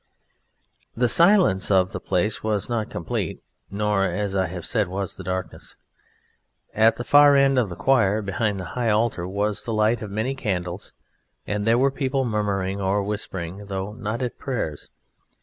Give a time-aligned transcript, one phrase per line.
[0.97, 5.23] The silence of the place was not complete nor, as I have said, was the
[5.23, 5.75] darkness.
[6.73, 10.09] At the far end of the choir, behind the high altar, was the light of
[10.09, 10.91] many candles,
[11.45, 14.89] and there were people murmuring or whispering, though not at prayers.